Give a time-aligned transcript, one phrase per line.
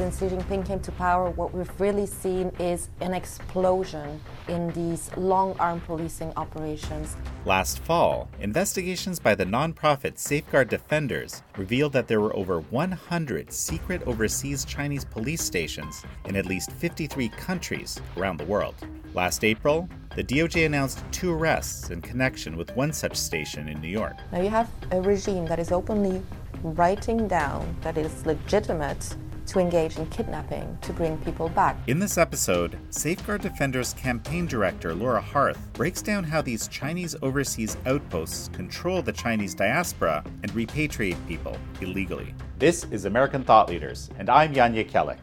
[0.00, 5.14] since Xi Jinping came to power, what we've really seen is an explosion in these
[5.18, 7.18] long arm policing operations.
[7.44, 14.00] Last fall, investigations by the nonprofit Safeguard Defenders revealed that there were over 100 secret
[14.06, 18.76] overseas Chinese police stations in at least 53 countries around the world.
[19.12, 19.86] Last April,
[20.16, 24.16] the DOJ announced two arrests in connection with one such station in New York.
[24.32, 26.22] Now you have a regime that is openly
[26.62, 29.14] writing down that it is legitimate
[29.50, 31.76] to engage in kidnapping to bring people back.
[31.88, 37.76] In this episode, Safeguard Defenders campaign director Laura Harth breaks down how these Chinese overseas
[37.84, 42.32] outposts control the Chinese diaspora and repatriate people illegally.
[42.58, 45.18] This is American Thought Leaders, and I'm Jan Jekielek.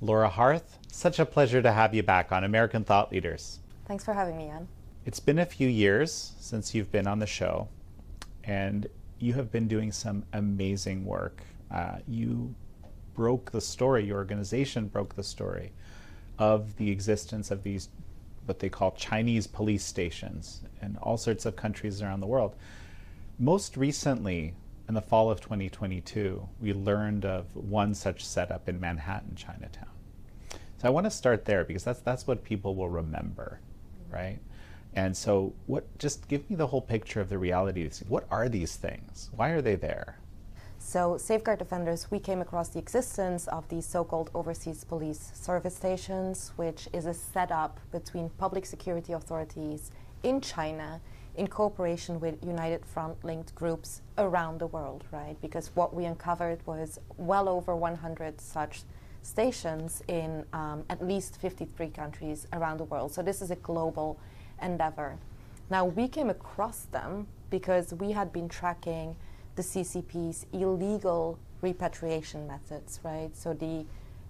[0.00, 3.60] Laura Harth, such a pleasure to have you back on American Thought Leaders.
[3.86, 4.66] Thanks for having me, Jan.
[5.04, 7.68] It's been a few years since you've been on the show,
[8.42, 8.88] and
[9.18, 11.42] you have been doing some amazing work.
[11.70, 12.54] Uh, you
[13.14, 15.72] broke the story, your organization broke the story
[16.38, 17.88] of the existence of these,
[18.44, 22.54] what they call Chinese police stations in all sorts of countries around the world.
[23.38, 24.54] Most recently,
[24.88, 29.88] in the fall of 2022, we learned of one such setup in Manhattan, Chinatown.
[30.50, 33.60] So I want to start there because that's that's what people will remember,
[34.10, 34.38] right?
[34.96, 35.84] And so, what?
[35.98, 37.88] Just give me the whole picture of the reality.
[38.08, 39.30] What are these things?
[39.36, 40.18] Why are they there?
[40.78, 45.76] So, Safeguard Defenders, we came across the existence of these so called overseas police service
[45.76, 49.90] stations, which is a setup between public security authorities
[50.22, 51.00] in China
[51.34, 55.36] in cooperation with United Front linked groups around the world, right?
[55.42, 58.82] Because what we uncovered was well over 100 such
[59.20, 63.12] stations in um, at least 53 countries around the world.
[63.12, 64.18] So, this is a global
[64.62, 65.18] endeavor.
[65.70, 69.16] Now, we came across them because we had been tracking
[69.56, 73.30] the CCP's illegal repatriation methods, right?
[73.34, 73.84] So, the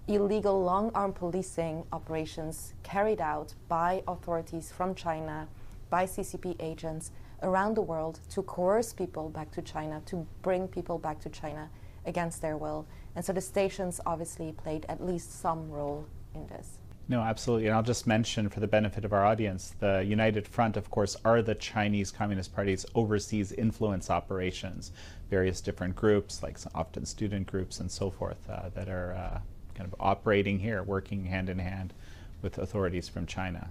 [0.07, 5.47] illegal long arm policing operations carried out by authorities from China,
[5.89, 7.11] by CCP agents
[7.43, 11.69] around the world to coerce people back to China, to bring people back to China
[12.05, 12.87] against their will.
[13.15, 16.77] And so the stations obviously played at least some role in this.
[17.09, 17.67] No, absolutely.
[17.67, 21.15] And I'll just mention for the benefit of our audience the United Front, of course,
[21.23, 24.91] are the Chinese Communist Party's overseas influence operations,
[25.29, 29.39] various different groups, like often student groups and so forth, uh, that are uh,
[29.73, 31.93] kind of operating here, working hand in hand
[32.41, 33.69] with authorities from China.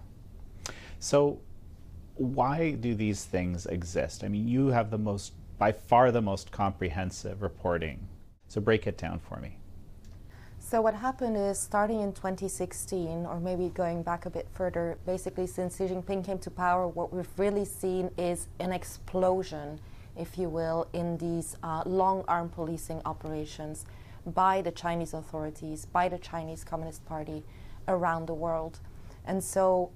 [0.99, 1.39] So,
[2.15, 4.25] why do these things exist?
[4.25, 8.09] I mean, you have the most, by far, the most comprehensive reporting.
[8.49, 9.59] So, break it down for me.
[10.69, 15.47] So what happened is starting in 2016, or maybe going back a bit further, basically
[15.47, 19.78] since Xi Jinping came to power, what we've really seen is an explosion,
[20.16, 23.87] if you will, in these uh, long arm policing operations
[24.27, 27.44] by the Chinese authorities, by the Chinese Communist Party
[27.87, 28.81] around the world.
[29.25, 29.93] And so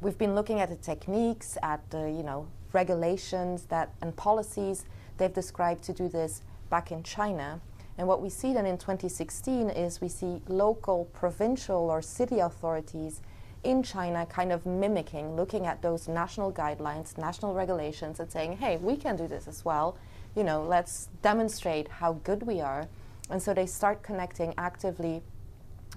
[0.00, 4.86] we've been looking at the techniques, at the you know regulations that and policies
[5.18, 6.40] they've described to do this
[6.70, 7.60] back in China.
[7.98, 13.22] And what we see then in 2016 is we see local, provincial, or city authorities
[13.64, 18.76] in China kind of mimicking, looking at those national guidelines, national regulations, and saying, hey,
[18.76, 19.96] we can do this as well.
[20.36, 22.86] You know, let's demonstrate how good we are.
[23.30, 25.22] And so they start connecting actively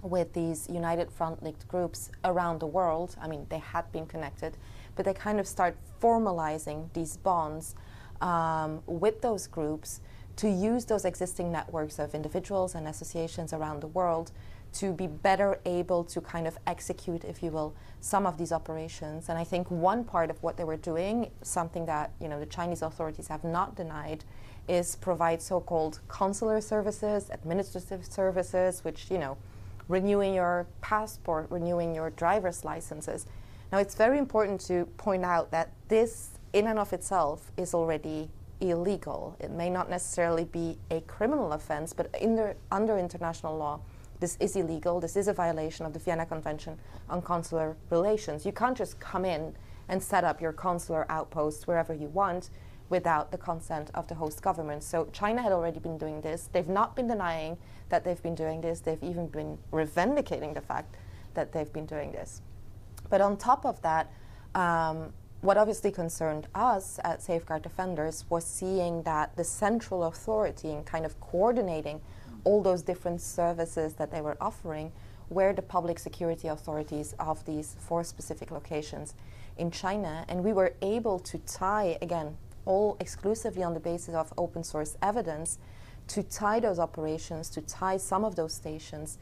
[0.01, 3.15] with these United Front linked groups around the world.
[3.21, 4.57] I mean, they had been connected,
[4.95, 7.75] but they kind of start formalizing these bonds
[8.21, 10.01] um, with those groups
[10.39, 14.31] to use those existing networks of individuals and associations around the world
[14.71, 19.27] to be better able to kind of execute, if you will, some of these operations.
[19.27, 22.45] And I think one part of what they were doing, something that you know the
[22.45, 24.23] Chinese authorities have not denied,
[24.69, 29.35] is provide so-called consular services, administrative services, which you know,
[29.89, 33.25] renewing your passport, renewing your driver's licenses.
[33.73, 38.29] Now, it's very important to point out that this, in and of itself, is already
[38.61, 39.35] illegal.
[39.39, 43.79] It may not necessarily be a criminal offense, but the, under international law,
[44.19, 44.99] this is illegal.
[44.99, 46.77] This is a violation of the Vienna Convention
[47.09, 48.45] on Consular Relations.
[48.45, 49.55] You can't just come in
[49.87, 52.49] and set up your consular outpost wherever you want
[52.89, 54.83] without the consent of the host government.
[54.83, 56.49] So China had already been doing this.
[56.51, 57.57] They've not been denying
[57.89, 58.81] that they've been doing this.
[58.81, 60.95] They've even been revendicating the fact
[61.33, 62.41] that they've been doing this.
[63.09, 64.11] But on top of that,
[64.55, 70.83] um, what obviously concerned us at Safeguard Defenders was seeing that the central authority in
[70.83, 72.01] kind of coordinating
[72.43, 74.91] all those different services that they were offering
[75.29, 79.13] were the public security authorities of these four specific locations
[79.57, 80.25] in China.
[80.27, 84.97] And we were able to tie, again, all exclusively on the basis of open source
[85.01, 85.57] evidence,
[86.07, 89.19] to tie those operations, to tie some of those stations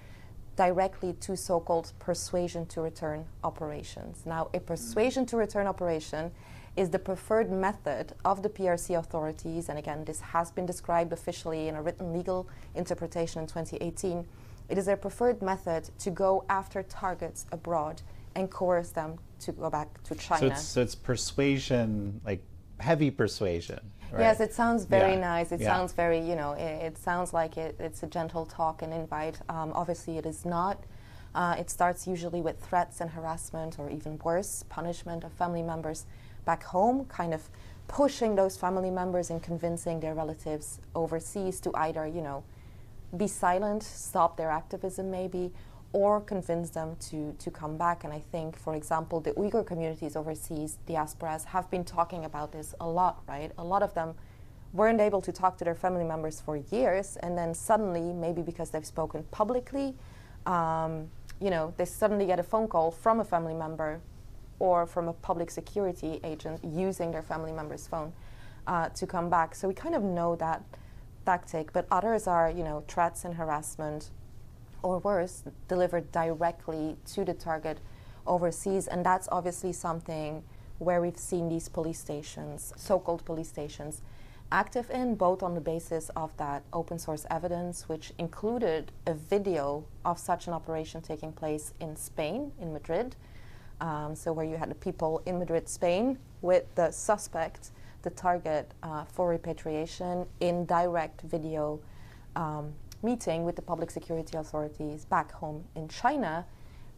[0.58, 4.24] directly to so called persuasion to return operations.
[4.26, 6.32] Now, a persuasion to return operation
[6.76, 11.70] is the preferred method of the PRC authorities, and again, this has been described officially
[11.70, 14.26] in a written legal interpretation in 2018.
[14.70, 18.02] It is their preferred method to go after targets abroad
[18.36, 20.40] and coerce them to go back to China.
[20.40, 22.44] So it's, so it's persuasion, like
[22.80, 23.80] heavy persuasion.
[24.12, 24.22] Right?
[24.22, 25.20] Yes, it sounds very Yeah.
[25.20, 25.52] nice.
[25.52, 25.74] It Yeah.
[25.74, 29.40] sounds very, you know, it, it sounds like it, it's a gentle talk and invite.
[29.50, 30.78] Um, obviously, it is not.
[31.36, 36.06] Uh, it starts usually with threats and harassment, or even worse, punishment of family members
[36.46, 37.50] back home, kind of
[37.88, 42.44] pushing those family members and convincing their relatives overseas to either, you know,
[43.16, 45.52] be silent, stop their activism maybe,
[45.94, 48.04] or convince them to, to come back.
[48.04, 52.76] And I think, for example, the Uyghur communities overseas, diasporas, have been talking about this
[52.80, 53.52] a lot, right?
[53.58, 54.16] A lot of them
[54.74, 58.70] weren't able to talk to their family members for years, and then suddenly, maybe because
[58.70, 59.96] they've spoken publicly,
[60.46, 64.02] um, you know, they suddenly get a phone call from a family member
[64.60, 68.12] or from a public security agent using their family member's phone
[68.66, 69.56] uh, to come back.
[69.56, 70.64] So we kind of know that
[71.26, 74.12] tactic, but others are, you know, threats and harassment,
[74.84, 77.80] or worse, delivered directly to the target
[78.26, 78.88] overseas.
[78.88, 80.44] And that's obviously something
[80.80, 84.02] where we've seen these police stations, so called police stations,
[84.52, 89.84] active in, both on the basis of that open source evidence, which included a video
[90.06, 93.16] of such an operation taking place in Spain, in Madrid.
[93.82, 97.72] Um, so, where you had the people in Madrid, Spain, with the suspect,
[98.02, 101.80] the target uh, for repatriation, in direct video
[102.36, 106.46] um, meeting with the public security authorities back home in China,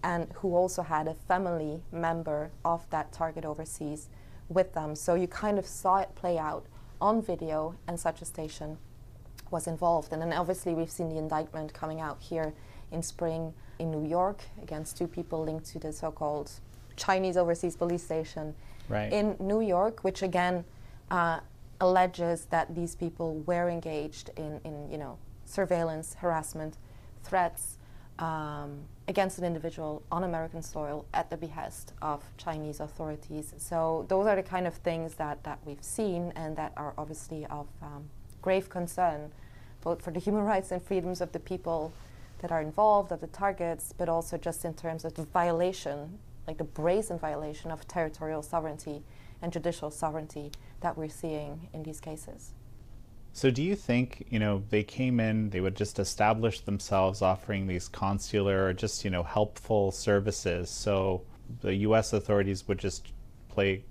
[0.03, 4.09] and who also had a family member of that target overseas
[4.47, 4.95] with them.
[4.95, 6.65] So, you kind of saw it play out
[7.01, 8.77] on video, and such a station
[9.51, 10.13] was involved.
[10.13, 12.53] And then, obviously, we've seen the indictment coming out here
[12.91, 16.51] in spring in New York against two people linked to the so called
[16.95, 18.55] Chinese overseas police station
[18.89, 19.13] Right.
[19.13, 20.65] in New York, which again
[21.11, 21.39] uh,
[21.79, 25.17] alleges that these people were engaged in, in you know,
[25.49, 26.77] surveillance, harassment,
[27.23, 27.77] threats
[28.19, 33.53] um, against an individual on American soil at the behest of Chinese authorities.
[33.57, 37.45] So those are the kind of things that, that we've seen and that are obviously
[37.45, 38.09] of um,
[38.41, 39.31] grave concern,
[39.81, 41.93] both for the human rights and freedoms of the people
[42.39, 46.57] that are involved, of the targets, but also just in terms of the violation, like
[46.57, 49.01] the brazen violation of territorial sovereignty
[49.41, 52.53] and judicial sovereignty that we're seeing in these cases.
[53.31, 57.67] So do you think, you know, they came in, they would just establish themselves offering
[57.67, 60.69] these consular or just, you know, helpful services.
[60.69, 61.21] So
[61.61, 63.13] the US authorities would just
[63.47, 63.83] play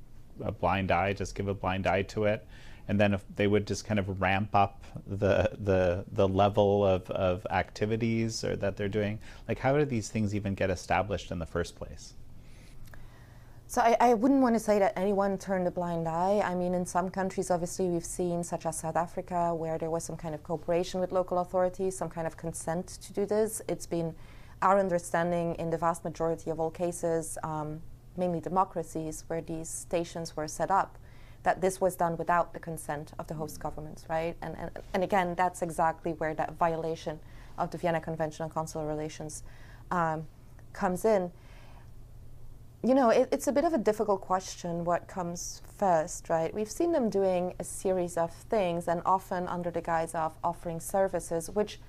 [0.42, 2.46] a blind eye, just give a blind eye to it.
[2.88, 7.10] And then if they would just kind of ramp up the the the level of,
[7.10, 9.18] of activities or that they're doing.
[9.46, 12.14] Like how do these things even get established in the first place?
[13.70, 16.40] So I, I wouldn't want to say that anyone turned a blind eye.
[16.42, 20.04] I mean, in some countries, obviously, we've seen, such as South Africa, where there was
[20.04, 23.60] some kind of cooperation with local authorities, some kind of consent to do this.
[23.68, 24.14] It's been
[24.62, 27.82] our understanding in the vast majority of all cases, um,
[28.16, 30.96] mainly democracies, where these stations were set up,
[31.42, 34.34] that this was done without the consent of the host governments, right?
[34.40, 37.20] And, and, and again, that's exactly where that violation
[37.58, 39.42] of the Vienna Convention on Consular Relations
[39.90, 40.26] um,
[40.72, 41.30] comes in
[42.82, 46.54] you know, it, it's a bit of a difficult question what comes first, right?
[46.54, 50.78] We've seen them doing a series of things and often under the guise of offering
[50.78, 51.80] services, which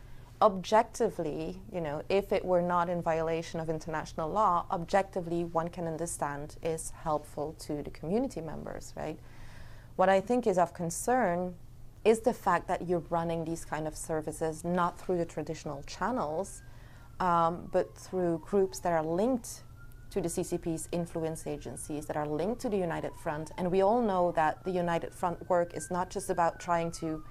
[0.41, 5.85] objectively, you know, if it were not in violation of international law, objectively one can
[5.85, 9.19] understand is helpful to the community members, right?
[9.95, 11.53] What I think is of concern
[12.03, 16.63] is the fact that you're running these kind of services not through the traditional channels,
[17.19, 19.63] um, but through groups that are linked
[20.11, 23.51] to the CCP's influence agencies that are linked to the United Front.
[23.57, 27.23] And we all know that the United Front work is not just about trying to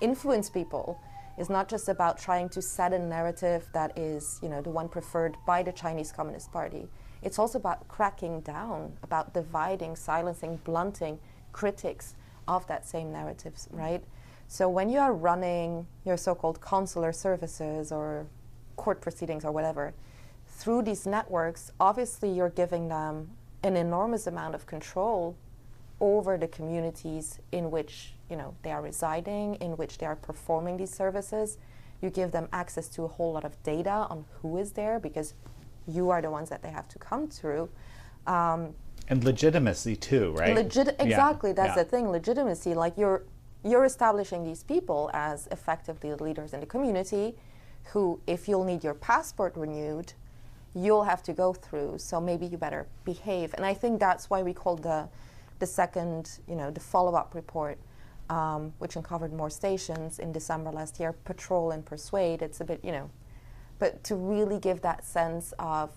[0.00, 1.00] influence people,
[1.36, 4.88] it's not just about trying to set a narrative that is, you know, the one
[4.88, 6.88] preferred by the Chinese Communist Party.
[7.22, 11.18] It's also about cracking down, about dividing, silencing, blunting
[11.52, 12.14] critics
[12.46, 14.04] of that same narratives, right?
[14.46, 18.26] So when you are running your so-called consular services or
[18.76, 19.94] court proceedings or whatever,
[20.58, 23.30] through these networks, obviously you're giving them
[23.62, 25.36] an enormous amount of control
[26.00, 30.76] over the communities in which you know they are residing, in which they are performing
[30.76, 31.58] these services.
[32.02, 35.34] You give them access to a whole lot of data on who is there because
[35.86, 37.68] you are the ones that they have to come through.
[38.26, 38.74] Um,
[39.08, 40.54] And legitimacy too, right?
[40.54, 41.82] Legit- Yeah, exactly, that's yeah.
[41.82, 42.08] the thing.
[42.10, 43.22] Legitimacy, like you're
[43.70, 47.34] you're establishing these people as effectively leaders in the community
[47.92, 50.12] who, if you'll need your passport renewed,
[50.74, 51.98] you'll have to go through.
[51.98, 53.54] So maybe you better behave.
[53.54, 55.08] And I think that's why we called the,
[55.58, 57.78] the second, you know, the follow up report,
[58.28, 62.42] um, which uncovered more stations in December last year, Patrol and Persuade.
[62.42, 63.10] It's a bit, you know,
[63.78, 65.90] but to really give that sense of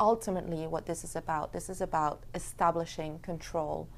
[0.00, 1.52] ultimately what this is about.
[1.52, 3.88] This is about establishing control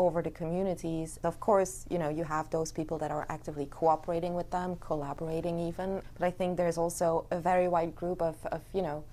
[0.00, 1.18] over the communities.
[1.22, 5.58] Of course, you know, you have those people that are actively cooperating with them, collaborating
[5.58, 9.04] even, but I think there's also a very wide group of, of you know,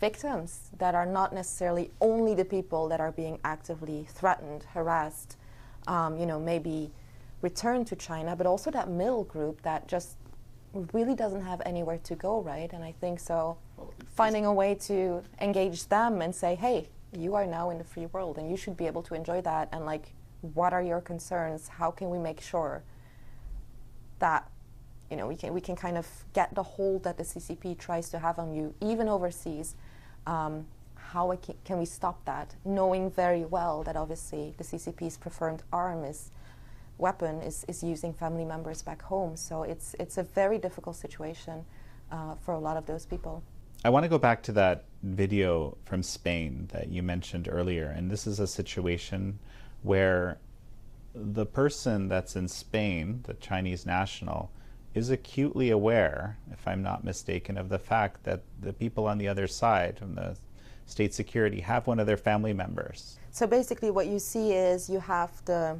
[0.00, 5.36] victims that are not necessarily only the people that are being actively threatened, harassed,
[5.88, 6.92] um, you know, maybe
[7.42, 10.16] returned to China, but also that middle group that just
[10.92, 12.72] really doesn't have anywhere to go, right?
[12.72, 13.56] And I think so
[14.14, 18.06] finding a way to engage them and say, hey, you are now in the free
[18.06, 19.68] world and you should be able to enjoy that.
[19.72, 21.68] And like what are your concerns?
[21.68, 22.82] How can we make sure
[24.18, 24.48] that
[25.10, 28.10] you know we can we can kind of get the hold that the CCP tries
[28.10, 29.74] to have on you even overseas?
[30.26, 32.56] Um, how can, we stop that?
[32.64, 36.32] Knowing very well that obviously the CCP's preferred arm is
[36.98, 39.36] weapon is, is using family members back home.
[39.36, 41.64] So it's it's a very difficult situation
[42.10, 43.42] uh, for a lot of those people
[43.84, 47.86] I want to go back to that video from Spain that you mentioned earlier.
[47.86, 49.38] And this is a situation
[49.82, 50.38] where
[51.14, 54.50] the person that's in Spain, the Chinese national,
[54.94, 59.28] is acutely aware, if I'm not mistaken, of the fact that the people on the
[59.28, 60.36] other side from the
[60.86, 63.18] state security have one of their family members.
[63.30, 65.78] So basically, what you see is you have the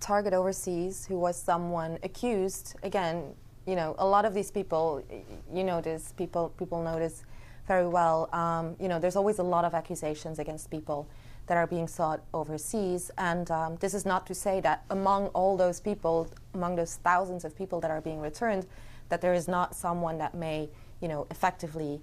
[0.00, 3.34] target overseas who was someone accused, again,
[3.68, 5.04] you know, a lot of these people,
[5.52, 7.24] you notice, people, people notice
[7.66, 11.06] very well, um, you know, there's always a lot of accusations against people
[11.48, 13.10] that are being sought overseas.
[13.18, 17.44] And um, this is not to say that among all those people, among those thousands
[17.44, 18.66] of people that are being returned,
[19.10, 20.70] that there is not someone that may,
[21.02, 22.00] you know, effectively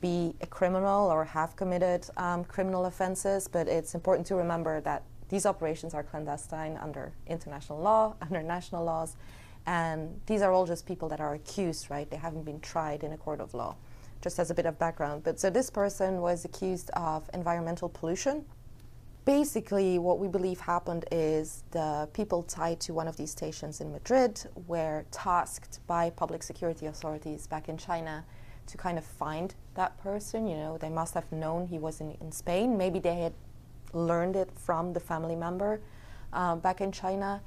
[0.00, 3.46] be a criminal or have committed um, criminal offenses.
[3.46, 8.84] But it's important to remember that these operations are clandestine under international law, under national
[8.84, 9.16] laws.
[9.66, 12.10] And these are all just people that are accused, right?
[12.10, 13.76] They haven't been tried in a court of law,
[14.20, 15.24] just as a bit of background.
[15.24, 18.44] But so this person was accused of environmental pollution.
[19.24, 23.90] Basically, what we believe happened is the people tied to one of these stations in
[23.90, 28.22] Madrid were tasked by public security authorities back in China
[28.66, 30.46] to kind of find that person.
[30.46, 32.76] You know, they must have known he was in, in Spain.
[32.76, 33.32] Maybe they had
[33.94, 35.80] learned it from the family member
[36.34, 37.40] uh, back in China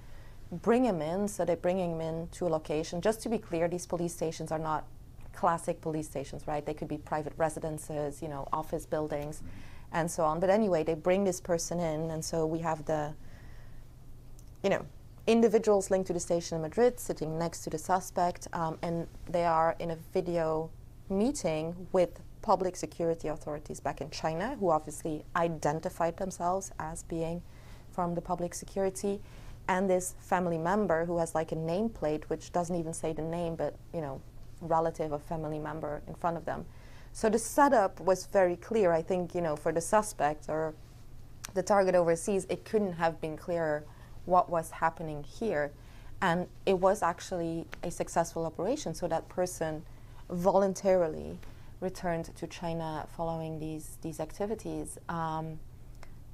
[0.51, 1.27] bring him in.
[1.27, 3.01] So they're bringing him in to a location.
[3.01, 4.85] Just to be clear, these police stations are not
[5.33, 6.65] classic police stations, right?
[6.65, 9.43] They could be private residences, you know, office buildings,
[9.91, 10.39] and so on.
[10.39, 13.13] But anyway, they bring this person in, and so we have the,
[14.63, 14.85] you know,
[15.27, 19.45] individuals linked to the station in Madrid sitting next to the suspect, um, and they
[19.45, 20.71] are in a video
[21.09, 27.43] meeting with public security authorities back in China, who obviously identified themselves as being
[27.91, 29.19] from the public security
[29.67, 33.55] and this family member who has like a nameplate which doesn't even say the name
[33.55, 34.21] but you know
[34.61, 36.65] relative or family member in front of them.
[37.13, 38.91] So the setup was very clear.
[38.91, 40.73] I think you know for the suspect or
[41.53, 43.83] the target overseas it couldn't have been clearer
[44.25, 45.71] what was happening here.
[46.21, 48.95] And it was actually a successful operation.
[48.95, 49.83] So that person
[50.29, 51.39] voluntarily
[51.79, 54.97] returned to china following these these activities.
[55.09, 55.59] Um,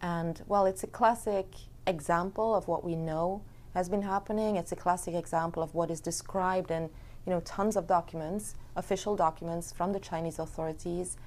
[0.01, 1.47] and well it's a classic
[1.87, 3.41] example of what we know
[3.73, 4.55] has been happening.
[4.55, 6.89] It's a classic example of what is described in
[7.25, 11.17] you know tons of documents, official documents from the Chinese authorities,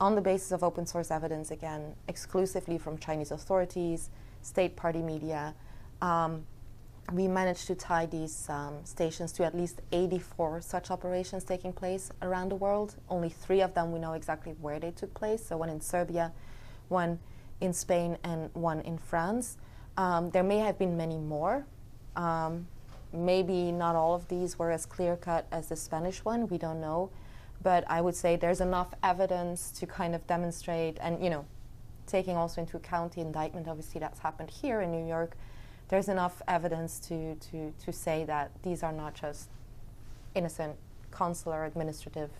[0.00, 1.50] on the basis of open source evidence.
[1.50, 4.10] Again, exclusively from Chinese authorities,
[4.42, 5.54] state party media.
[6.00, 6.46] Um,
[7.12, 12.10] we managed to tie these um, stations to at least 84 such operations taking place
[12.22, 12.96] around the world.
[13.10, 15.44] Only three of them we know exactly where they took place.
[15.44, 16.32] So one in Serbia,
[16.88, 17.18] one
[17.60, 19.58] in Spain, and one in France.
[19.96, 21.66] Um, there may have been many more.
[22.16, 22.66] Um,
[23.12, 26.80] maybe not all of these were as clear cut as the Spanish one, we don't
[26.80, 27.10] know.
[27.62, 31.46] But I would say there's enough evidence to kind of demonstrate, and you know,
[32.06, 35.36] taking also into account the indictment, obviously that's happened here in New York,
[35.88, 39.48] there's enough evidence to, to, to say that these are not just
[40.34, 40.76] innocent
[41.10, 42.30] consular administrative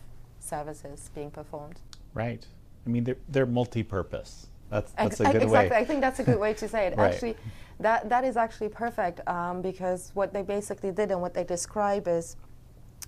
[0.40, 1.80] services being performed.
[2.12, 2.44] Right.
[2.86, 4.48] I mean, they're, they're multi purpose.
[4.74, 5.70] That's, that's a good exactly.
[5.70, 5.76] way.
[5.76, 6.94] I think that's a good way to say it.
[6.98, 7.12] right.
[7.12, 7.36] Actually,
[7.80, 12.08] that, that is actually perfect um, because what they basically did and what they describe
[12.08, 12.36] is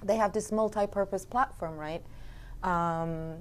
[0.05, 2.03] they have this multi-purpose platform, right?
[2.63, 3.37] Um,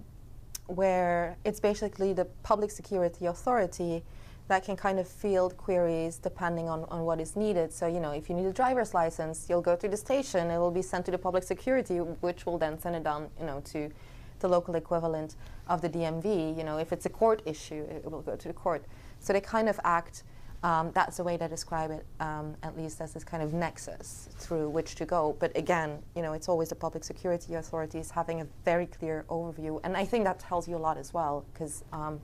[0.68, 4.04] where it's basically the public security authority
[4.48, 7.72] that can kind of field queries depending on, on what is needed.
[7.74, 10.58] So, you know, if you need a driver's license, you'll go to the station, it
[10.58, 13.62] will be sent to the public security, which will then send it down, you know,
[13.66, 13.92] to
[14.40, 15.36] the local equivalent
[15.68, 16.58] of the DMV.
[16.58, 18.86] You know, if it's a court issue, it will go to the court.
[19.20, 20.24] So they kind of act,
[20.64, 24.30] um, that's the way they describe it, um, at least as this kind of nexus
[24.38, 25.36] through which to go.
[25.40, 29.80] But again, you know, it's always the public security authorities having a very clear overview.
[29.84, 32.20] And I think that tells you a lot as well, because um,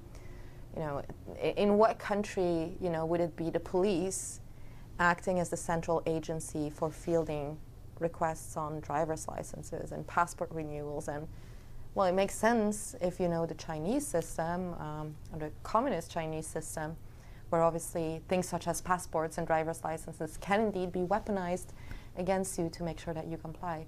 [0.76, 1.02] you know,
[1.42, 4.40] in what country, you know, would it be the police
[5.00, 7.58] acting as the central agency for fielding
[8.00, 11.08] requests on driver's licenses and passport renewals?
[11.08, 11.28] And
[11.94, 16.48] well, it makes sense if you know the Chinese system, um, or the communist Chinese
[16.48, 16.96] system,
[17.50, 21.68] where obviously things such as passports and driver's licenses can indeed be weaponized
[22.18, 23.86] against you to make sure that you comply.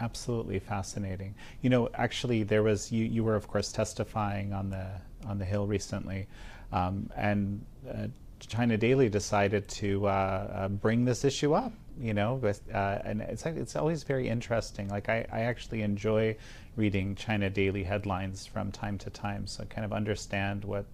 [0.00, 1.34] Absolutely fascinating.
[1.60, 3.04] You know, actually, there was you.
[3.04, 4.86] You were, of course, testifying on the
[5.26, 6.26] on the Hill recently,
[6.72, 8.06] um, and uh,
[8.40, 11.72] China Daily decided to uh, uh, bring this issue up.
[12.00, 14.88] You know, with, uh, and it's it's always very interesting.
[14.88, 16.36] Like I, I actually enjoy
[16.76, 20.84] reading China Daily headlines from time to time, so kind of understand what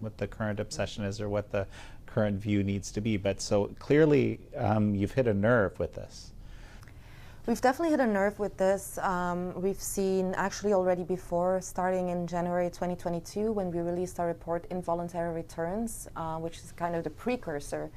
[0.00, 1.66] what the current obsession is or what the
[2.06, 3.16] current view needs to be.
[3.16, 6.32] But so clearly, um, you've hit a nerve with this.
[7.46, 8.98] We've definitely hit a nerve with this.
[8.98, 14.66] Um, we've seen actually already before, starting in January 2022, when we released our report
[14.70, 17.88] Involuntary Returns, uh, which is kind of the precursor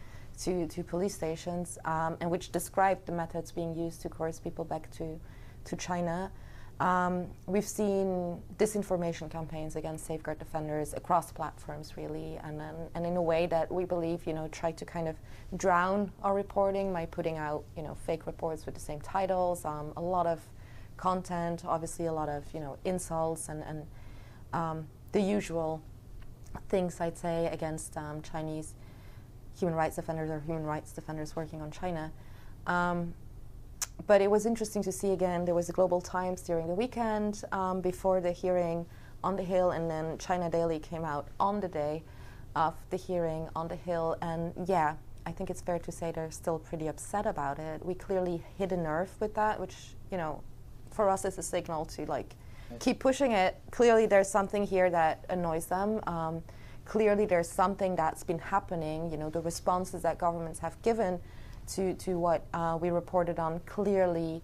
[0.41, 4.63] to, to police stations, um, and which described the methods being used to coerce people
[4.63, 5.19] back to,
[5.65, 6.31] to China.
[6.79, 13.17] Um, we've seen disinformation campaigns against safeguard defenders across platforms, really, and, and, and in
[13.17, 15.17] a way that we believe, you know, try to kind of
[15.57, 19.91] drown our reporting by putting out, you know, fake reports with the same titles, um,
[19.97, 20.39] a lot of
[20.95, 23.85] content, obviously a lot of, you know, insults and, and
[24.53, 25.81] um, the usual
[26.69, 28.73] things, I'd say, against um, Chinese
[29.57, 32.11] human rights defenders or human rights defenders working on China.
[34.07, 37.43] But it was interesting to see again, there was the Global Times during the weekend
[37.51, 38.85] um, before the hearing
[39.23, 42.03] on the Hill, and then China Daily came out on the day
[42.55, 44.17] of the hearing on the Hill.
[44.21, 44.95] And yeah,
[45.25, 47.85] I think it's fair to say they're still pretty upset about it.
[47.85, 49.75] We clearly hit a nerve with that, which,
[50.11, 50.41] you know,
[50.91, 52.35] for us is a signal to like
[52.79, 53.57] keep pushing it.
[53.71, 55.99] Clearly, there's something here that annoys them.
[56.07, 56.43] Um,
[56.85, 59.11] clearly, there's something that's been happening.
[59.11, 61.19] You know, the responses that governments have given
[61.75, 64.41] to, to what uh, we reported on clearly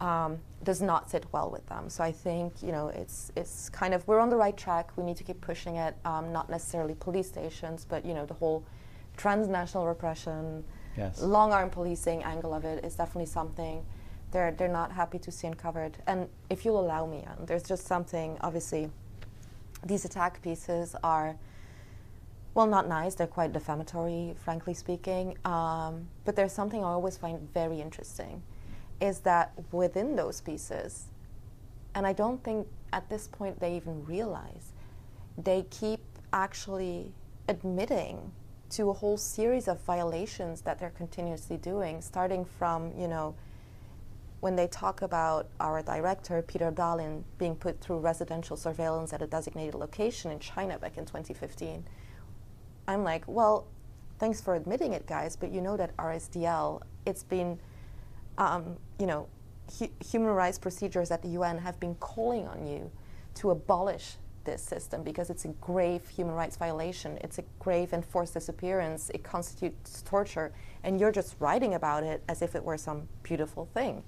[0.00, 1.88] um, does not sit well with them.
[1.88, 4.96] So I think you know it's it's kind of we're on the right track.
[4.96, 5.96] We need to keep pushing it.
[6.04, 8.64] Um, not necessarily police stations, but you know the whole
[9.16, 10.64] transnational repression,
[10.96, 11.20] yes.
[11.20, 13.84] long arm policing angle of it is definitely something
[14.30, 15.98] they're they're not happy to see uncovered.
[16.06, 18.90] And if you'll allow me, there's just something obviously.
[19.84, 21.36] These attack pieces are
[22.58, 23.14] well, not nice.
[23.14, 25.38] They're quite defamatory, frankly speaking.
[25.44, 28.42] Um, but there's something I always find very interesting
[29.00, 31.04] is that within those pieces,
[31.94, 34.72] and I don't think at this point they even realize,
[35.40, 36.00] they keep
[36.32, 37.12] actually
[37.48, 38.32] admitting
[38.70, 43.36] to a whole series of violations that they're continuously doing, starting from, you know,
[44.40, 49.28] when they talk about our director, Peter Dahlin, being put through residential surveillance at a
[49.28, 51.84] designated location in China back in 2015
[52.88, 53.66] I'm like, well,
[54.18, 57.60] thanks for admitting it, guys, but you know that RSDL, it's been,
[58.38, 59.28] um, you know,
[59.78, 62.90] hu- human rights procedures at the UN have been calling on you
[63.34, 67.18] to abolish this system because it's a grave human rights violation.
[67.20, 69.10] It's a grave enforced disappearance.
[69.12, 70.50] It constitutes torture,
[70.82, 74.02] and you're just writing about it as if it were some beautiful thing.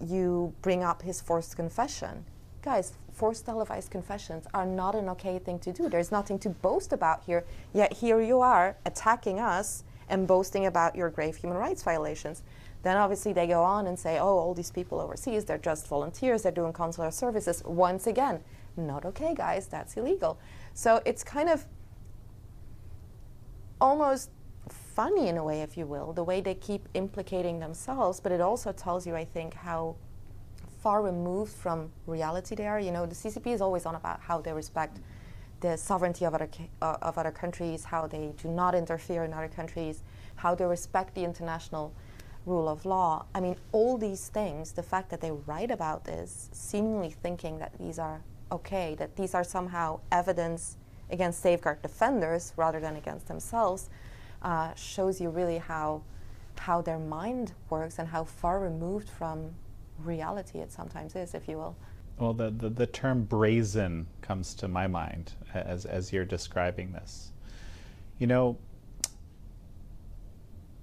[0.00, 2.24] You bring up his forced confession
[2.62, 5.88] guys, forced televised confessions are not an okay thing to do.
[5.88, 7.44] There's nothing to boast about here.
[7.74, 12.44] Yet here you are attacking us and boasting about your grave human rights violations.
[12.84, 16.42] Then obviously they go on and say, oh, all these people overseas, they're just volunteers,
[16.42, 17.60] they're doing consular services.
[17.66, 18.40] Once again,
[18.76, 20.38] not okay, guys, that's illegal.
[20.74, 21.66] So it's kind of
[23.80, 24.30] almost
[24.68, 28.40] funny in a way, if you will, the way they keep implicating themselves, but it
[28.40, 29.96] also tells you, I think, how
[30.82, 32.80] far removed from reality they are.
[32.80, 34.98] You know, the CCP is always on about how they respect
[35.60, 36.48] the sovereignty of other,
[36.80, 40.02] uh, of other countries, how they do not interfere in other countries,
[40.36, 41.92] how they respect the international
[42.46, 43.26] rule of law.
[43.34, 47.72] I mean, all these things, the fact that they write about this, seemingly thinking that
[47.78, 50.76] these are okay, that these are somehow evidence
[51.10, 53.90] against safeguard defenders rather than against themselves,
[54.42, 56.02] uh, shows you really how
[56.58, 59.54] how their mind works and how far removed from
[60.04, 61.76] reality it sometimes is, if you will.
[62.18, 67.30] Well, the, the, the, term brazen comes to my mind as, as you're describing this.
[68.18, 68.58] You know,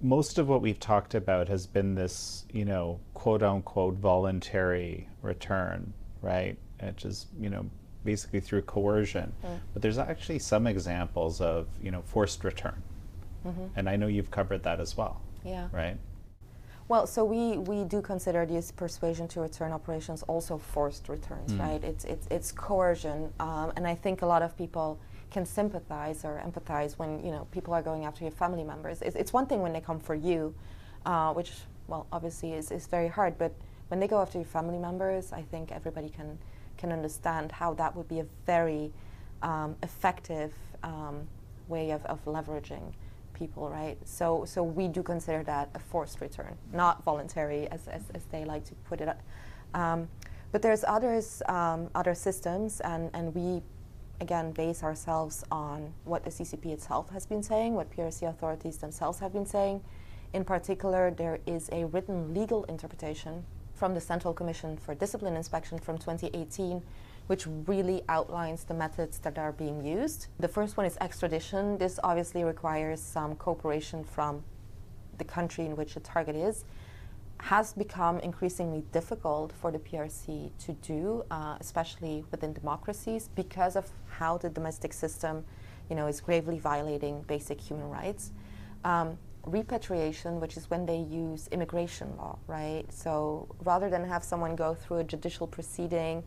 [0.00, 5.92] most of what we've talked about has been this, you know, quote unquote voluntary return,
[6.22, 6.56] right?
[6.80, 7.66] Which is, you know,
[8.04, 9.32] basically through coercion.
[9.44, 9.58] Mm.
[9.74, 12.82] But there's actually some examples of, you know, forced return.
[13.46, 13.66] Mm-hmm.
[13.76, 15.20] And I know you've covered that as well.
[15.44, 15.68] Yeah.
[15.72, 15.98] Right?
[16.88, 21.58] Well, so we, we do consider these persuasion to return operations also forced returns, mm.
[21.58, 21.82] right?
[21.82, 23.32] It's, it's, it's coercion.
[23.40, 27.48] Um, and I think a lot of people can sympathize or empathize when you know
[27.50, 29.02] people are going after your family members.
[29.02, 30.54] It's, it's one thing when they come for you,
[31.04, 31.52] uh, which
[31.88, 33.36] well obviously is, is very hard.
[33.36, 33.52] But
[33.88, 36.38] when they go after your family members, I think everybody can
[36.78, 38.92] can understand how that would be a very
[39.42, 41.26] um, effective um,
[41.68, 42.92] way of, of leveraging
[43.36, 43.96] people, right?
[44.04, 48.44] So so we do consider that a forced return, not voluntary, as as, as they
[48.44, 49.08] like to put it.
[49.74, 50.08] Um,
[50.52, 53.62] but there's others, um, other systems, and, and we
[54.20, 59.18] again base ourselves on what the CCP itself has been saying, what PRC authorities themselves
[59.18, 59.82] have been saying.
[60.32, 63.44] In particular, there is a written legal interpretation
[63.74, 66.82] from the Central Commission for Discipline Inspection from 2018,
[67.26, 70.28] which really outlines the methods that are being used.
[70.38, 71.78] The first one is extradition.
[71.78, 74.44] This obviously requires some cooperation from
[75.18, 76.64] the country in which the target is
[77.38, 83.90] has become increasingly difficult for the PRC to do, uh, especially within democracies, because of
[84.08, 85.44] how the domestic system,
[85.90, 88.32] you know, is gravely violating basic human rights.
[88.84, 92.84] Um, repatriation, which is when they use immigration law, right?
[92.90, 96.24] So rather than have someone go through a judicial proceeding,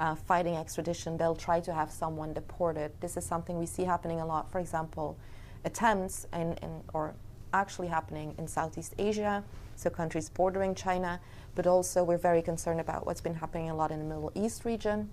[0.00, 2.90] uh, fighting extradition, they'll try to have someone deported.
[3.00, 4.50] This is something we see happening a lot.
[4.50, 5.16] For example,
[5.64, 7.14] attempts in, in or
[7.52, 9.44] actually happening in Southeast Asia,
[9.76, 11.20] so countries bordering China,
[11.54, 14.64] but also we're very concerned about what's been happening a lot in the Middle East
[14.64, 15.10] region.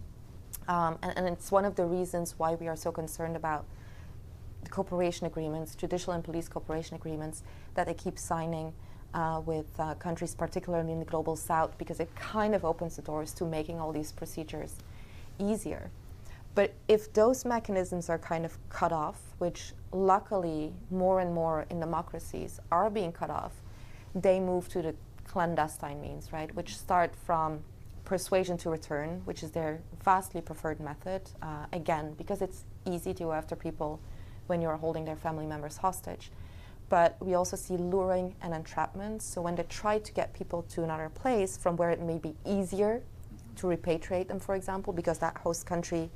[0.70, 3.66] Um, and, and, it's one of the reasons why we are so concerned about
[4.64, 7.44] the cooperation agreements, judicial and police cooperation agreements
[7.76, 8.74] that they keep signing
[9.14, 13.02] uh, with uh, countries, particularly in the global south, because it kind of opens the
[13.02, 14.76] doors to making all these procedures
[15.40, 15.90] easier.
[16.56, 21.80] But if those mechanisms are kind of cut off, which luckily more and more in
[21.80, 23.54] democracies are being cut off,
[24.16, 27.60] they move to the clandestine means, right, which start from
[28.06, 33.26] persuasion to return, which is their vastly preferred method, uh, again, because it's easy to
[33.26, 34.00] go after people
[34.48, 36.32] when you're holding their family members hostage.
[36.90, 39.22] But we also see luring and entrapment.
[39.22, 42.36] So when they try to get people to another place from where it may be
[42.46, 43.02] easier
[43.58, 46.10] to repatriate them, for example, because that host country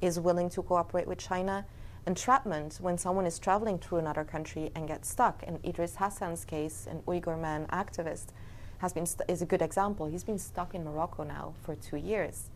[0.00, 1.66] is willing to cooperate with China.
[2.06, 5.42] Entrapment, when someone is traveling through another country and gets stuck.
[5.42, 8.26] In Idris Hassan's case, an Uyghur man activist,
[8.78, 10.06] has been is a good example.
[10.06, 12.50] He's been stuck in Morocco now for two years.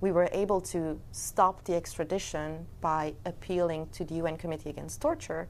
[0.00, 5.48] We were able to stop the extradition by appealing to the UN Committee Against Torture,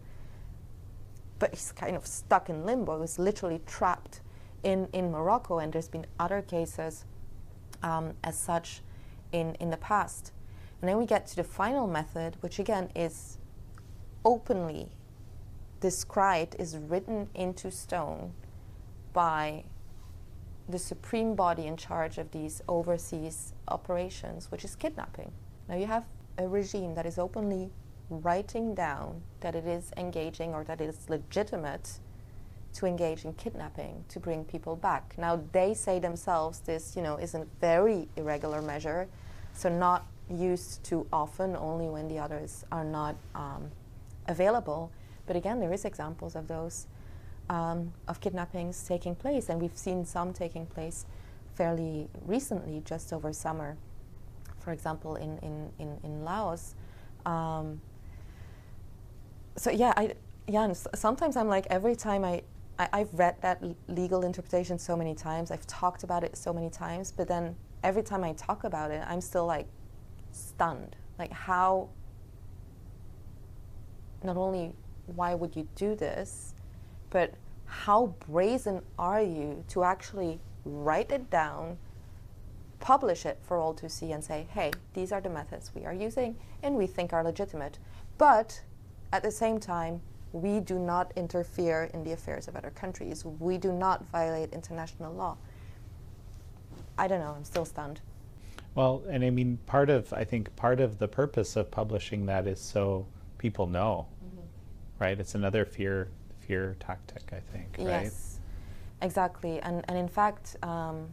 [1.39, 3.01] but he's kind of stuck in limbo.
[3.01, 4.21] He's literally trapped
[4.63, 7.05] in, in Morocco, and there's been other cases
[7.83, 8.83] um, as such
[9.33, 10.33] in, in the past.
[10.81, 13.39] And then we get to the final method, which again is
[14.25, 14.89] openly
[15.81, 18.33] described, is written into stone
[19.13, 19.65] by
[20.69, 25.31] the supreme body in charge of these overseas operations, which is kidnapping.
[25.69, 26.05] Now you have
[26.39, 27.71] a regime that is openly
[28.23, 31.99] writing down that it is engaging or that it is legitimate
[32.75, 35.15] to engage in kidnapping to bring people back.
[35.17, 39.09] Now they say themselves this, you know, is a very irregular measure,
[39.53, 43.71] so not used too often, only when the others are not um,
[44.27, 44.91] available.
[45.27, 46.87] But again, there is examples of those
[47.49, 51.07] um, of kidnappings taking place, and we've seen some taking place
[51.55, 53.77] fairly recently, just over summer.
[54.59, 56.75] For example, in in in, in Laos.
[57.25, 57.81] Um,
[59.57, 60.15] so yeah, I
[60.47, 60.73] yeah.
[60.73, 62.43] sometimes I'm like every time I,
[62.79, 65.51] I have read that legal interpretation so many times.
[65.51, 69.05] I've talked about it so many times, but then every time I talk about it,
[69.07, 69.67] I'm still like
[70.33, 70.97] stunned.
[71.19, 71.91] Like, how,
[74.25, 74.75] not only
[75.07, 76.55] why would you do this,
[77.11, 77.35] but
[77.67, 81.79] how brazen are you to actually write it down,
[82.81, 85.95] publish it for all to see, and say, hey, these are the methods we are
[85.95, 87.79] using and we think are legitimate.
[88.19, 88.63] But
[89.15, 90.01] at the same time,
[90.33, 93.25] we do not interfere in the affairs of other countries.
[93.25, 95.37] We do not violate international law.
[96.99, 98.01] I don't know, I'm still stunned.
[98.75, 102.49] Well, and I mean, part of, I think, part of the purpose of publishing that
[102.49, 103.07] is so
[103.39, 104.41] people know, mm-hmm.
[104.99, 105.21] right?
[105.21, 106.09] It's another fear,
[106.41, 108.03] fear tactic, I think, right?
[108.03, 108.41] Yes,
[109.01, 109.61] exactly.
[109.61, 111.07] And, and in fact, um,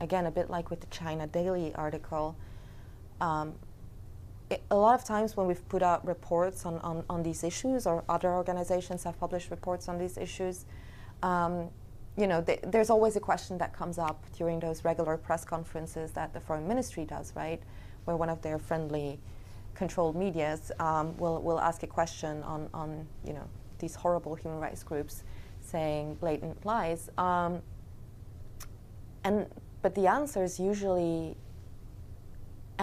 [0.00, 2.36] again, a bit like with the China Daily article,
[3.20, 3.54] um,
[4.70, 8.04] a lot of times when we've put out reports on, on, on these issues, or
[8.08, 10.64] other organizations have published reports on these issues,
[11.22, 11.70] um,
[12.16, 16.12] you know, th- there's always a question that comes up during those regular press conferences
[16.12, 17.62] that the foreign ministry does, right?
[18.04, 19.18] Where one of their friendly
[19.74, 24.60] controlled medias um, will, will ask a question on, on, you know, these horrible human
[24.60, 25.24] rights groups
[25.60, 27.10] saying blatant lies.
[27.16, 27.62] Um,
[29.24, 29.46] and,
[29.80, 31.36] but the answer is usually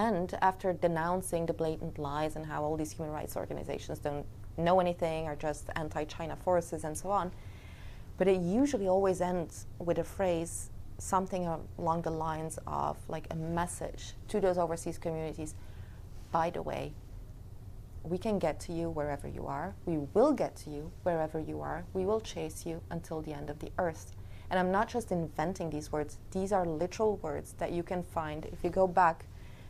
[0.07, 4.25] end after denouncing the blatant lies and how all these human rights organizations don't
[4.57, 7.31] know anything, are just anti-China forces and so on
[8.19, 13.35] but it usually always ends with a phrase, something along the lines of like a
[13.35, 15.55] message to those overseas communities.
[16.29, 16.93] By the way,
[18.03, 19.73] we can get to you wherever you are.
[19.85, 21.85] We will get to you wherever you are.
[21.93, 24.11] We will chase you until the end of the earth.
[24.49, 28.45] And I'm not just inventing these words, these are literal words that you can find
[28.47, 29.25] if you go back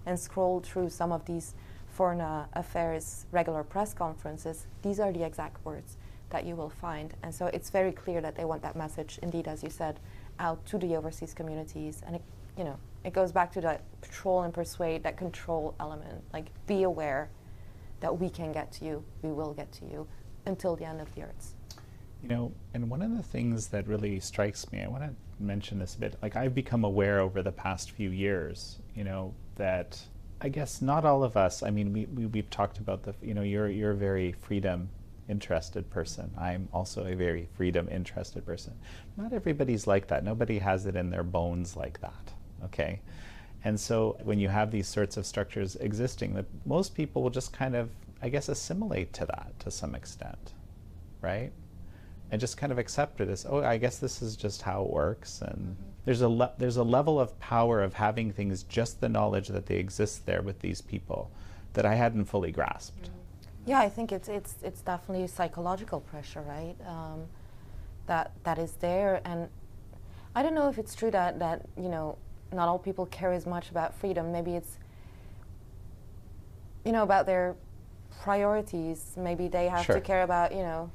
[0.10, 1.54] and scroll through some of these
[1.88, 4.66] foreign uh, affairs regular press conferences.
[4.82, 5.98] These are the exact words
[6.32, 7.14] that you will find.
[7.24, 10.00] And so it's very clear that they want that message, indeed, as you said,
[10.40, 12.02] out to the overseas communities.
[12.06, 12.24] And it,
[12.58, 16.24] you know, it goes back to that patrol and persuade, that control element.
[16.34, 17.30] Like, be aware
[18.00, 20.08] that we can get to you, we will get to you
[20.46, 21.54] until the end of the earth.
[22.24, 25.80] You know, and one of the things that really strikes me, I want to mention
[25.80, 26.18] this a bit.
[26.22, 30.02] Like, I've become aware over the past few years, you know, that
[30.42, 31.62] I guess not all of us.
[31.62, 33.14] I mean, we, we we've talked about the.
[33.22, 34.90] You know, you're you're a very freedom
[35.30, 36.32] interested person.
[36.38, 38.74] I'm also a very freedom interested person.
[39.16, 40.24] Not everybody's like that.
[40.24, 42.34] Nobody has it in their bones like that.
[42.66, 43.00] Okay?
[43.64, 47.54] And so when you have these sorts of structures existing, that most people will just
[47.54, 47.90] kind of,
[48.22, 50.54] I guess, assimilate to that to some extent,
[51.22, 51.52] right?
[52.32, 54.90] And just kind of accept it as, oh, I guess this is just how it
[54.90, 55.42] works.
[55.42, 55.89] And mm-hmm.
[56.10, 59.68] There's a le- there's a level of power of having things just the knowledge that
[59.68, 61.30] they exist there with these people
[61.74, 63.12] that I hadn't fully grasped.
[63.68, 66.76] Yeah, I think it's it's it's definitely psychological pressure, right?
[66.88, 67.26] Um,
[68.08, 69.50] that that is there, and
[70.34, 72.18] I don't know if it's true that that you know
[72.52, 74.32] not all people care as much about freedom.
[74.32, 74.80] Maybe it's
[76.86, 77.56] you know about their
[78.24, 79.14] priorities.
[79.16, 79.94] Maybe they have sure.
[79.94, 80.90] to care about you know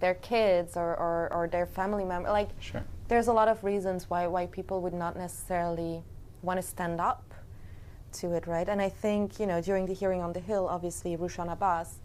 [0.00, 2.28] their kids or, or, or their family member.
[2.28, 2.82] Like sure.
[3.08, 6.02] There's a lot of reasons why why people would not necessarily
[6.42, 7.34] want to stand up
[8.12, 8.68] to it, right?
[8.68, 11.98] And I think, you know, during the hearing on the Hill, obviously, Rushan Abbas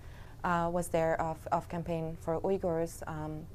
[0.44, 3.04] uh, was there of, of campaign for Uyghurs.
[3.08, 3.46] Um,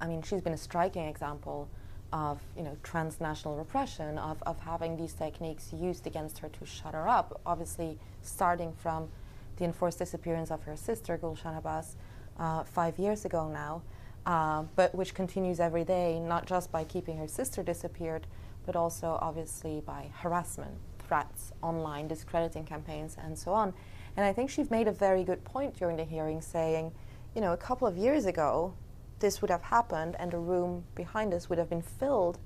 [0.00, 1.68] I mean, she's been a striking example
[2.12, 6.94] of, you know, transnational repression, of, of having these techniques used against her to shut
[6.94, 9.08] her up, obviously starting from
[9.56, 11.96] the enforced disappearance of her sister, Gulshan Abbas,
[12.38, 13.82] uh, five years ago now,
[14.26, 18.26] uh, but which continues every day, not just by keeping her sister disappeared,
[18.66, 23.72] but also obviously by harassment threats online, discrediting campaigns, and so on.
[24.16, 26.92] And I think she's made a very good point during the hearing, saying,
[27.34, 28.74] you know, a couple of years ago,
[29.20, 32.38] this would have happened, and the room behind us would have been filled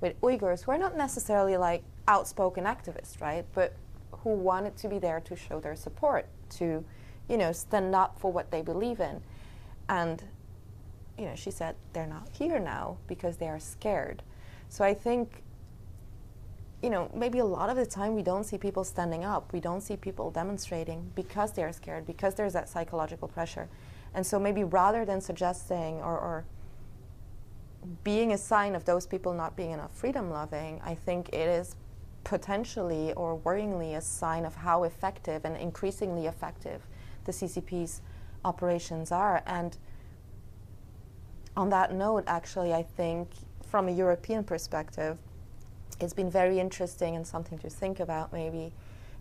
[0.00, 3.44] with Uyghurs who are not necessarily like outspoken activists, right?
[3.52, 3.74] But
[4.12, 6.84] who wanted to be there to show their support, to,
[7.28, 9.20] you know, stand up for what they believe in.
[9.88, 10.22] And,
[11.18, 14.22] you know, she said they're not here now because they are scared.
[14.68, 15.42] So I think
[16.82, 19.52] you know, maybe a lot of the time we don't see people standing up.
[19.52, 23.68] We don't see people demonstrating because they are scared, because there's that psychological pressure.
[24.14, 26.44] And so maybe rather than suggesting or, or
[28.04, 31.76] being a sign of those people not being enough freedom loving, I think it is
[32.24, 36.82] potentially or worryingly a sign of how effective and increasingly effective
[37.24, 38.02] the CCP's
[38.44, 39.42] operations are.
[39.46, 39.76] And
[41.56, 43.28] on that note, actually, I think
[43.66, 45.18] from a European perspective,
[46.00, 48.72] it's been very interesting and something to think about maybe.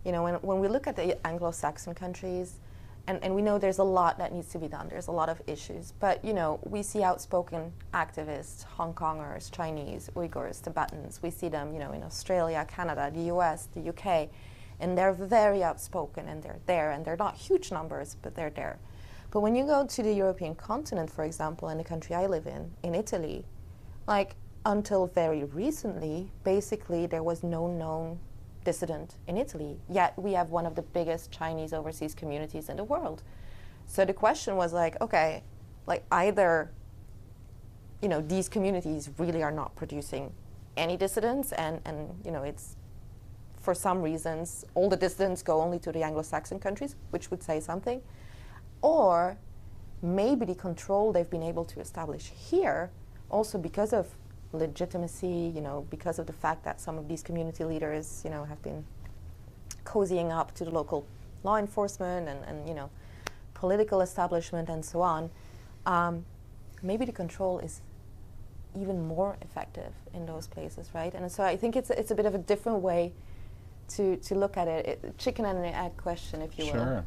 [0.04, 2.60] You know, when, when we look at the Anglo-Saxon countries,
[3.08, 5.30] and, and we know there's a lot that needs to be done, there's a lot
[5.30, 11.30] of issues, but you know, we see outspoken activists, Hong Kongers, Chinese, Uyghurs, Tibetans, we
[11.30, 14.30] see them, you know, in Australia, Canada, the US, the UK,
[14.80, 18.80] and they're very outspoken and they're there, and they're not huge numbers, but they're there.
[19.36, 22.48] But when you go to the European continent, for example, in the country I live
[22.48, 23.44] in, in Italy,
[24.08, 28.18] like until very recently, basically, there was no known
[28.64, 29.78] dissident in Italy.
[29.90, 33.24] Yet we have one of the biggest Chinese overseas communities in the world.
[33.88, 35.44] So the question was like, okay,
[35.86, 36.72] like either,
[38.02, 40.32] you know, these communities really are not producing
[40.78, 42.78] any dissidents, and, and you know, it's
[43.60, 47.60] for some reasons all the dissidents go only to the Anglo-Saxon countries, which would say
[47.60, 48.02] something,
[48.86, 49.36] or
[50.04, 52.92] maybe the control they've been able to establish here,
[53.32, 54.06] also because of
[54.54, 58.44] legitimacy, you know, because of the fact that some of these community leaders, you know,
[58.44, 58.86] have been
[59.86, 61.04] cozying up to the local
[61.44, 62.92] law enforcement and, and you know,
[63.56, 65.32] political establishment and so on,
[65.88, 66.24] um,
[66.84, 67.82] maybe the control is
[68.80, 71.16] even more effective in those places, right?
[71.16, 73.14] And so I think it's it's a bit of a different way
[73.96, 76.76] to to look at it, it chicken and egg question, if you sure.
[76.76, 76.86] will.
[76.86, 77.06] Sure.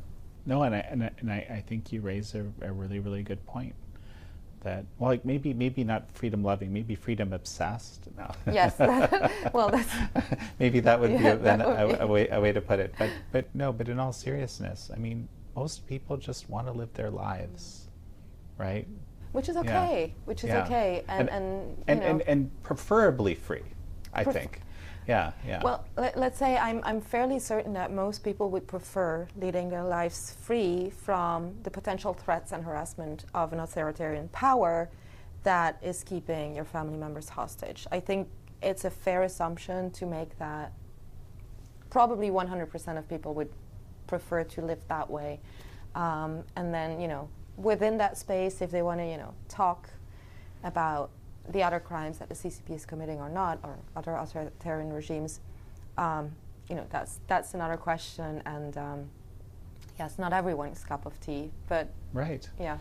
[0.49, 3.23] No, and I, and I, and I, I think you raise a, a, really really
[3.23, 3.75] good point.
[4.63, 8.09] That well, like maybe maybe not freedom loving, maybe freedom obsessed.
[8.17, 8.31] No.
[8.51, 8.79] Yes.
[9.53, 9.93] well, that's
[10.59, 12.95] maybe that would yeah, be, a, would a, a, way a way to put it.
[12.99, 16.95] But but no, but in all seriousness, I mean, most people just want to live
[16.95, 17.89] their lives,
[18.57, 18.89] right?
[19.33, 20.07] Which is okay.
[20.07, 20.23] Yeah.
[20.25, 20.65] Which is yeah.
[20.65, 23.65] okay, and and and, and, and, and preferably free,
[24.15, 24.61] I Pref- think.
[25.09, 25.62] Yeah, yeah.
[25.64, 29.83] Well, let, us say I'm, I'm fairly certain that most people would prefer leading their
[29.83, 34.90] lives free from the potential threats and harassment of an authoritarian power
[35.44, 37.87] that is keeping your family members hostage.
[37.90, 38.29] I think
[38.62, 40.73] it's a fair assumption to make that
[41.88, 43.51] probably 100% of people would
[44.07, 45.40] prefer to live that way.
[45.94, 49.88] Um, and then, you know, within that space, if they want to, you know, talk
[50.64, 51.11] about
[51.51, 55.41] the other crimes that the CCP is committing or not, or other authoritarian regimes,
[55.97, 56.31] um,
[56.69, 58.43] you know, that's that's another question.
[58.47, 59.11] And um,
[59.99, 62.79] yes, not everyone's cup of tea, but right, yeah.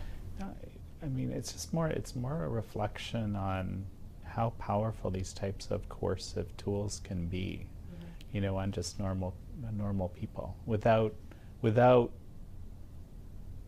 [1.02, 1.88] I mean, it's just more.
[1.88, 3.84] It's more a reflection on
[4.24, 8.06] how powerful these types of coercive tools can be, mm-hmm.
[8.32, 9.34] you know, on just normal
[9.72, 11.14] normal people without
[11.62, 12.10] without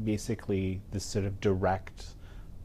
[0.02, 2.14] basically this sort of direct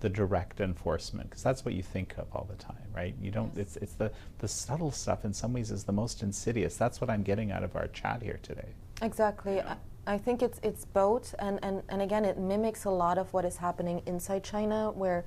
[0.02, 3.14] the direct enforcement because that's what you think of all the time right?
[3.22, 3.68] You don't yes.
[3.68, 6.78] it's it's the the subtle stuff in some ways is the most insidious.
[6.78, 8.70] That's what i'm getting out of our chat here today.
[9.02, 9.58] Exactly.
[9.58, 9.76] Yeah.
[10.08, 13.32] I, I think it's it's both and, and and again it mimics a lot of
[13.34, 15.26] what is happening inside china where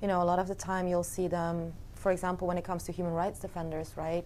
[0.00, 2.84] you know a lot of the time you'll see them for example when it comes
[2.84, 4.24] to human rights defenders right?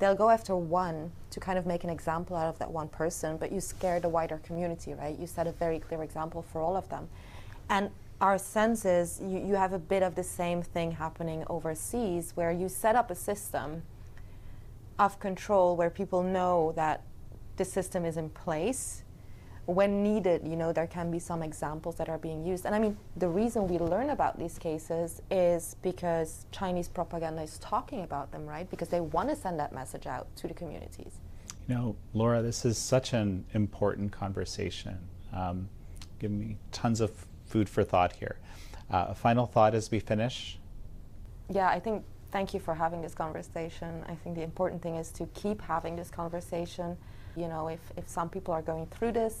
[0.00, 3.36] They'll go after one to kind of make an example out of that one person
[3.36, 5.16] but you scare the wider community right?
[5.18, 7.08] You set a very clear example for all of them.
[7.70, 7.90] And
[8.24, 12.70] our senses, you, you have a bit of the same thing happening overseas where you
[12.70, 13.82] set up a system
[14.98, 17.02] of control where people know that
[17.58, 19.02] the system is in place.
[19.66, 22.64] When needed, you know, there can be some examples that are being used.
[22.64, 27.58] And I mean, the reason we learn about these cases is because Chinese propaganda is
[27.58, 28.68] talking about them, right?
[28.70, 31.12] Because they want to send that message out to the communities.
[31.68, 34.98] You know, Laura, this is such an important conversation.
[35.30, 35.68] Um,
[36.18, 38.36] give me tons of food for thought here.
[38.90, 40.58] Uh, a final thought as we finish?
[41.48, 44.04] Yeah, I think thank you for having this conversation.
[44.08, 46.96] I think the important thing is to keep having this conversation.
[47.36, 49.36] You know, if, if some people are going through this,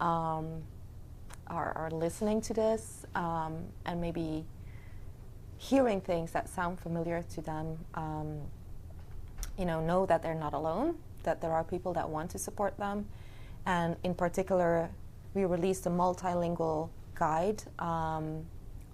[0.00, 0.46] um,
[1.46, 3.52] are, are listening to this, um,
[3.84, 4.44] and maybe
[5.56, 8.40] hearing things that sound familiar to them, um,
[9.56, 12.76] you know, know that they're not alone, that there are people that want to support
[12.76, 13.06] them.
[13.66, 14.90] And in particular,
[15.34, 18.44] we released a multilingual guide um,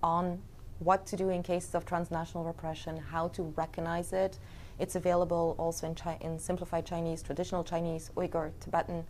[0.03, 0.41] on
[0.79, 4.39] what to do in cases of transnational repression, how to recognize it.
[4.79, 9.05] It's available also in, Chi- in simplified Chinese, traditional Chinese, Uyghur, Tibetan,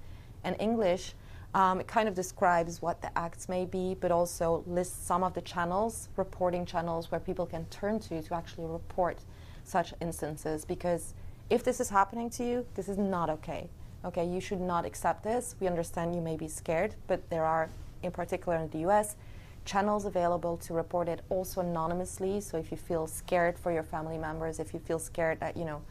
[0.44, 1.14] and English.
[1.54, 5.34] Um, it kind of describes what the acts may be, but also lists some of
[5.34, 9.18] the channels, reporting channels, where people can turn to to actually report
[9.64, 10.64] such instances.
[10.64, 11.14] Because
[11.50, 13.68] if this is happening to you, this is not okay.
[14.04, 15.54] Okay, you should not accept this.
[15.60, 17.68] We understand you may be scared, but there are
[18.02, 19.16] in particular in the US,
[19.64, 22.40] channels available to report it also anonymously.
[22.40, 25.64] So if you feel scared for your family members, if you feel scared that, you
[25.64, 25.82] know,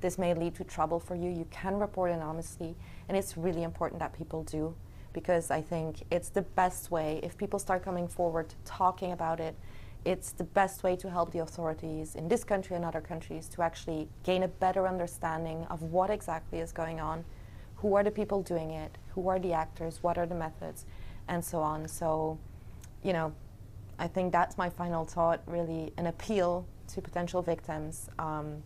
[0.00, 2.76] this may lead to trouble for you, you can report anonymously.
[3.08, 4.74] And it's really important that people do
[5.14, 7.20] because I think it's the best way.
[7.22, 9.54] If people start coming forward talking about it,
[10.04, 13.62] it's the best way to help the authorities in this country and other countries to
[13.62, 17.24] actually gain a better understanding of what exactly is going on,
[17.76, 20.84] who are the people doing it, who are the actors, what are the methods,
[21.28, 21.88] and so on.
[21.88, 22.38] So,
[23.02, 23.32] you know,
[23.98, 28.62] I think that's my final thought really an appeal to potential victims um,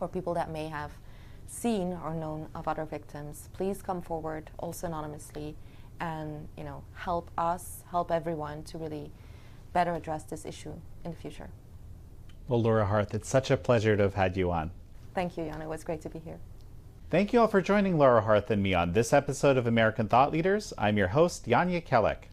[0.00, 0.90] or people that may have
[1.46, 3.48] seen or known of other victims.
[3.52, 5.54] Please come forward, also anonymously,
[6.00, 9.10] and you know, help us, help everyone to really
[9.72, 10.72] better address this issue
[11.04, 11.48] in the future.
[12.48, 14.70] Well, Laura Harth, it's such a pleasure to have had you on.
[15.14, 15.62] Thank you, Jan.
[15.62, 16.38] It was great to be here.
[17.10, 20.32] Thank you all for joining Laura Harth and me on this episode of American Thought
[20.32, 20.72] Leaders.
[20.78, 22.24] I'm your host, Jan Jekielek.